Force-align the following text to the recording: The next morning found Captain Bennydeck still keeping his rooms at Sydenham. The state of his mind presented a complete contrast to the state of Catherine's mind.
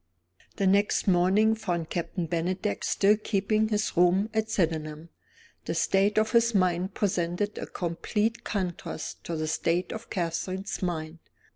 The 0.55 0.65
next 0.65 1.07
morning 1.07 1.53
found 1.53 1.91
Captain 1.91 2.25
Bennydeck 2.27 2.83
still 2.83 3.17
keeping 3.17 3.67
his 3.69 3.95
rooms 3.95 4.29
at 4.33 4.49
Sydenham. 4.49 5.09
The 5.65 5.75
state 5.75 6.17
of 6.17 6.31
his 6.31 6.55
mind 6.55 6.95
presented 6.95 7.59
a 7.59 7.67
complete 7.67 8.43
contrast 8.43 9.23
to 9.25 9.35
the 9.35 9.47
state 9.47 9.91
of 9.93 10.09
Catherine's 10.09 10.81
mind. 10.81 11.19